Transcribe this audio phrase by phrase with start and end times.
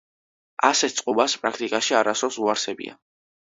[0.69, 2.99] ასეთ წყობას პრაქტიკაში არასდროს უარსებია.